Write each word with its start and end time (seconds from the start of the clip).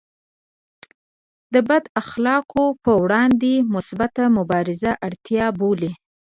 د 1.53 1.55
بد 1.69 1.83
اخلاقیو 2.01 2.65
پر 2.83 2.95
وړاندې 3.03 3.53
مثبته 3.73 4.23
مبارزه 4.37 4.91
اړتیا 5.07 5.45
بولي. 5.59 5.91